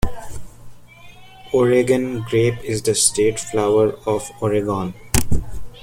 Oregon 1.53 2.21
grape 2.27 2.57
is 2.63 2.81
the 2.81 2.95
state 2.95 3.39
flower 3.39 3.93
of 4.07 4.31
Oregon. 4.41 4.95